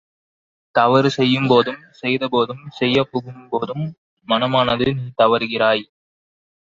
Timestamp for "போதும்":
2.27-2.63, 3.49-3.85